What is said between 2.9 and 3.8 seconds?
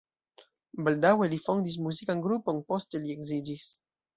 li edziĝis.